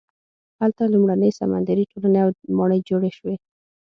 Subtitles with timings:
[0.59, 3.35] هلته لومړنۍ سمندري ټولنې او ماڼۍ جوړې شوې.